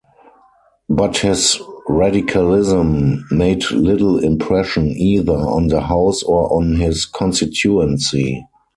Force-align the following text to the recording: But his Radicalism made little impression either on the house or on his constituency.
But 0.89 1.17
his 1.17 1.61
Radicalism 1.87 3.23
made 3.29 3.69
little 3.69 4.17
impression 4.17 4.87
either 4.97 5.37
on 5.37 5.67
the 5.67 5.81
house 5.81 6.23
or 6.23 6.51
on 6.51 6.77
his 6.77 7.05
constituency. 7.05 8.43